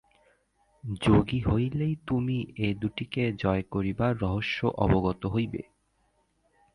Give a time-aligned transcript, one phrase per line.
[1.01, 5.61] যোগী হইলেই তুমি এ-দুটিকে জয় করিবার রহস্য অবগত হইবে।